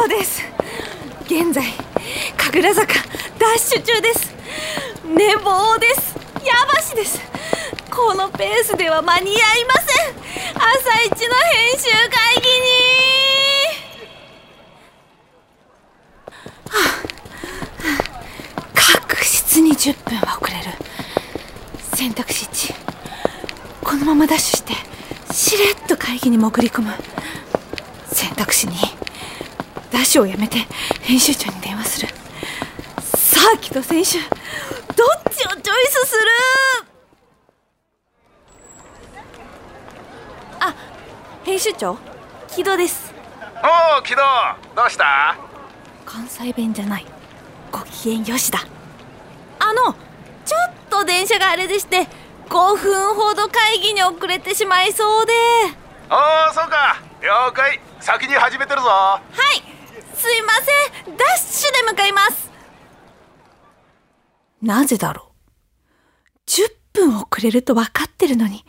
[0.00, 0.42] 長です。
[1.26, 1.62] 現在
[2.38, 2.94] 神楽坂
[3.38, 4.34] ダッシュ中です。
[5.04, 6.16] 寝坊です。
[6.46, 7.20] やばしです。
[7.90, 10.14] このペースでは間に合いません。
[10.54, 12.70] 朝一の編集会議に。
[16.70, 16.78] は
[18.64, 19.02] あ。
[19.06, 20.70] 確実に10分は遅れる。
[21.94, 22.74] 選択肢1
[23.84, 24.72] このままダッシュして
[25.34, 26.90] しれっと会議に潜り込む。
[28.10, 29.09] 選択肢2
[29.90, 30.58] ダッシュをやめて
[31.02, 32.08] 編集長に電話する。
[33.02, 34.26] サーキット選手どっ
[35.34, 36.30] ちをチョイスする？
[40.60, 40.74] あ
[41.44, 41.98] 編集長
[42.48, 43.12] 木戸です。
[43.62, 44.16] おお木戸
[44.76, 45.36] どうした？
[46.04, 47.06] 関西弁じゃない。
[47.72, 48.60] ご機嫌よしだ。
[49.58, 49.94] あの
[50.44, 52.08] ちょっと電車があれでして
[52.48, 55.32] 5分ほど会議に遅れてしまいそうで。
[56.10, 56.14] お
[56.50, 57.00] おそうか。
[57.22, 57.80] 了解。
[58.00, 58.88] 先に始めてるぞ。
[58.88, 59.20] は
[59.56, 59.69] い
[60.20, 60.52] すいま
[61.04, 61.16] せん。
[61.16, 62.50] ダッシュで向かいます。
[64.60, 66.38] なぜだろう。
[66.46, 68.66] 10分遅れると分かってるのに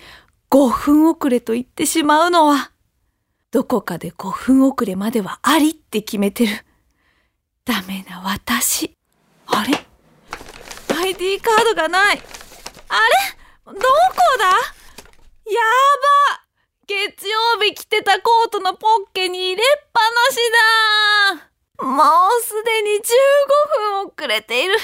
[0.50, 2.72] 5分遅れと言ってしまうのは
[3.50, 6.66] どこかで5分遅れまではありって決めてる。
[7.66, 8.96] ダメな私。
[9.48, 9.86] あれ
[10.96, 12.18] ？ID カードがない。
[12.18, 12.24] あれ？
[13.66, 13.82] どこ
[14.40, 14.46] だ？
[14.46, 15.60] や
[16.38, 16.46] ば！
[16.88, 19.91] 月曜日着てたコートのポッケに入れっ
[22.82, 23.02] に15
[24.04, 24.78] 分遅れている。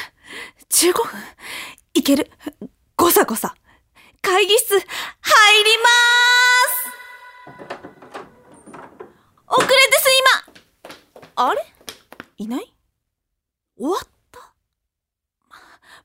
[0.69, 1.03] 15分？
[1.93, 2.29] いける？
[2.95, 3.55] ごさごさ。
[4.21, 4.85] 会議室、入り
[5.77, 7.67] まーす
[9.47, 10.13] 遅れてすい
[11.35, 11.65] ま、あれ？
[12.37, 12.73] いない？
[13.77, 14.53] 終わった？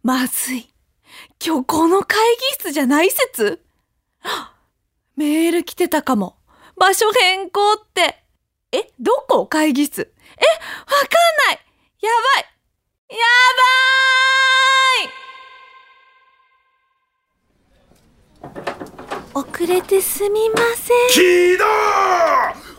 [0.02, 0.68] ま、まずい。
[1.44, 3.64] 今日この会議室じゃない説？
[5.16, 6.36] メール来てたかも。
[6.76, 8.24] 場所変更って。
[8.70, 9.46] え、どこ？
[9.46, 10.14] 会議室。
[10.38, 11.61] え、わかんない
[12.02, 12.44] やばい
[13.14, 13.18] や
[13.56, 20.96] ばーい遅れてすみません。
[21.12, 21.64] キド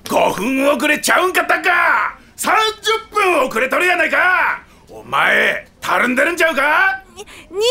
[0.04, 7.64] 5分遅れちゃうんかったか !30 分遅れとるやないかお前、たるんでるんちゃうか !20 分で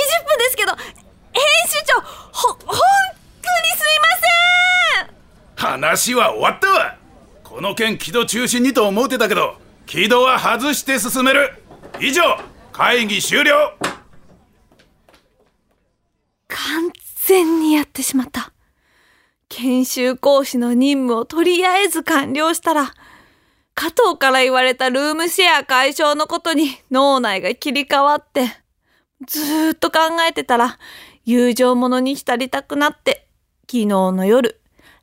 [0.48, 0.82] すけど、編
[1.68, 2.00] 集長、
[2.32, 2.72] ほ、ほんとに
[3.76, 4.08] すいま
[5.04, 5.14] せん
[5.54, 6.96] 話は終わったわ
[7.44, 11.50] この件木戸中心にと思うてたけど木戸は外して進める。
[12.00, 12.22] 以上
[12.72, 13.76] 会議終了。
[16.48, 16.90] 完
[17.26, 18.52] 全にやってしまった。
[19.52, 22.94] 研修講師の任務をとりあえず完了したら
[23.74, 28.46] 加藤から言われたルームシェア解消のことに脳内が切り替わって
[29.26, 30.78] ずーっと考えてたら
[31.26, 33.28] 友情ものに浸りたくなって
[33.66, 34.62] 昨日の夜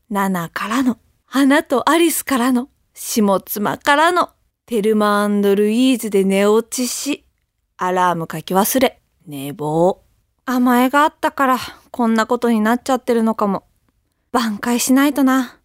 [0.10, 4.32] ナナからの花とアリスからの下妻からの
[4.70, 7.26] テルマンドルイーズで寝落ちし、
[7.78, 10.04] アラーム書き忘れ、寝坊。
[10.46, 11.58] 甘えがあったから、
[11.90, 13.64] こんなことになっちゃってるのかも。
[14.32, 15.58] 挽回しないとな。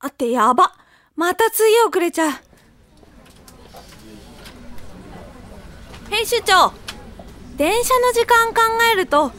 [0.00, 0.72] あってやば。
[1.14, 2.32] また次遅れちゃう。
[6.08, 6.72] 編集長、
[7.58, 8.62] 電車の時間考
[8.94, 9.30] えると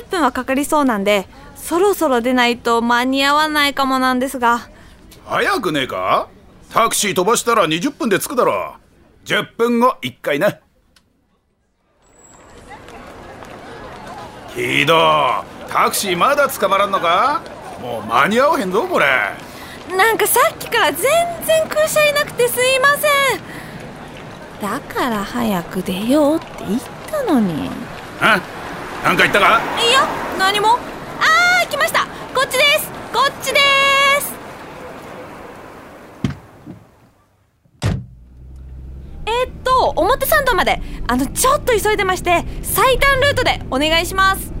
[0.00, 4.70] 30分はかかりそうなんで、そろそろ出ないと間に合わないかもなんですが。
[5.26, 6.30] 早くねえか？
[6.70, 8.76] タクシー飛ばしたら20分で着くだろ
[9.24, 9.26] う。
[9.26, 10.58] 10分後1回な。
[14.54, 17.42] ひどタクシーまだ捕まらんのか？
[17.80, 19.06] もう間に合わへんぞこれ。
[19.96, 21.02] なんかさっきから全
[21.44, 23.40] 然空車いなくてすいません。
[24.60, 27.68] だから早く出ようって言ったのに。
[28.20, 28.40] あ
[29.02, 29.60] なんか言ったか？
[29.88, 30.06] いや
[30.38, 30.68] 何も。
[30.68, 30.78] あ
[31.64, 33.58] あ来ましたこっちですこっちで
[34.20, 34.32] す
[39.26, 44.52] えっと表参道まであのちょっと急いでまして最短ルートでお願いします。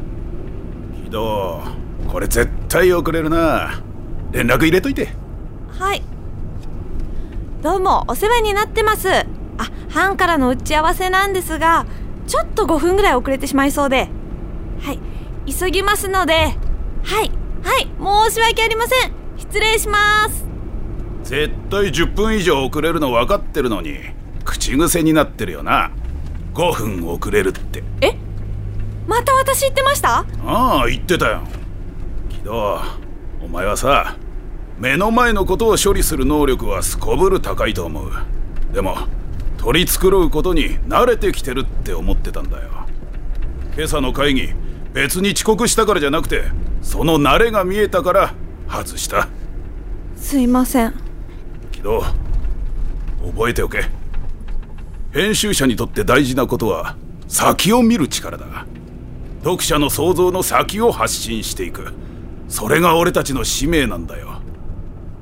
[1.04, 1.62] ひど
[2.08, 3.80] これ絶対遅れるな。
[4.32, 5.10] 連絡入れといて。
[5.78, 6.02] はい。
[7.62, 9.08] どうもお世話になってます。
[9.12, 9.26] あ
[9.90, 11.86] 班からの打ち合わせなんですが
[12.26, 14.08] ちょっと5分ぐらい遅れてしまいそうで。
[14.80, 14.98] はい。
[15.46, 17.30] 急ぎますのではい。
[17.62, 17.88] はい。
[18.28, 19.12] 申し訳ありません。
[19.38, 20.44] 失礼します。
[21.22, 24.00] 絶対10分以上遅れるの分かってるのに
[24.44, 25.92] 口癖になってるよな
[26.54, 27.82] 5分遅れるって。
[28.00, 28.16] え？
[29.06, 30.26] また私言ってました？
[30.44, 31.42] ああ言ってたよ。
[32.28, 32.80] けど
[33.42, 34.16] お前はさ
[34.78, 38.10] 目の前のことを処理する能力はすこぶる高いと思う。
[38.72, 38.96] でも
[39.58, 42.70] 取り繕うことに慣れてきてるって思ってたんだよ。
[43.74, 44.48] 今朝の会議
[44.92, 46.44] 別に遅刻したからじゃなくて
[46.82, 48.34] その慣れが見えたから
[48.68, 49.28] 外した。
[50.16, 50.94] すいません。
[51.72, 52.02] けど
[53.22, 53.84] 覚えておけ
[55.12, 56.96] 編集者にとって大事なことは
[57.26, 58.66] 先を見る力だ。
[59.42, 61.92] 読者の想像の先を発信していく。
[62.48, 64.40] それが俺たちの使命なんだよ。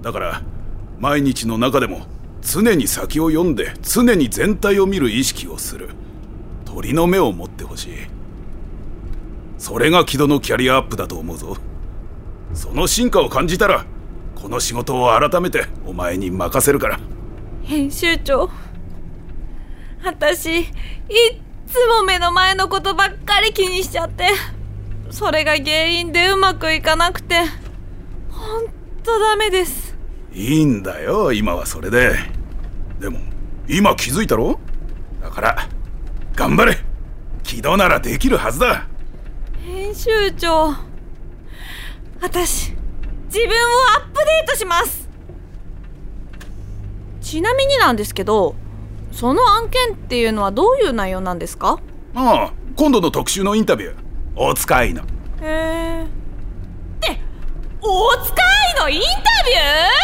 [0.02, 0.42] だから
[0.98, 2.02] 毎日の中でも
[2.42, 5.90] 常に先を読んで常に全体を見る意識をする。
[6.66, 7.92] 鳥の目を持ってほしい。
[9.56, 11.56] それが木戸のキャリアアップだと思うぞ。
[12.52, 13.86] その進化を感じたら
[14.34, 17.00] この仕事を改めてお前に任せるから。
[17.62, 18.50] 編集長。
[20.04, 20.68] 私いっ
[21.66, 24.28] つも目の前のことばっかり気にしちゃって
[25.10, 27.36] それが原因でうまくいかなくて
[28.30, 28.68] ほん
[29.02, 29.96] とダメです。
[30.32, 32.14] いいんだよ今はそれで。
[33.00, 33.18] でも
[33.68, 34.60] 今気づいたろ？
[35.20, 35.68] だから
[36.34, 36.78] 頑張れ。
[37.42, 38.86] 軌道ならできるはずだ。
[39.64, 40.74] 編集長
[42.20, 42.72] 私
[43.26, 43.54] 自分を
[43.96, 45.08] アップデートします。
[47.20, 48.54] ちなみになんですけど
[49.18, 51.80] その案件っていうのはどういう内容なんですか？
[52.14, 53.94] ああ今度の特集のインタビュー。
[54.36, 55.02] 大塚愛の。
[55.02, 55.04] へ
[55.42, 56.04] え。
[56.04, 56.06] っ
[57.00, 57.20] て
[57.82, 58.42] 大塚
[58.78, 59.06] 愛のインタ
[59.44, 59.97] ビュー？